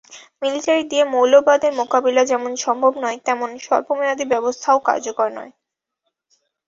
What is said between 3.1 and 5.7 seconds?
তেমনই স্বল্পমেয়াদি ব্যবস্থাও কার্যকর নয়।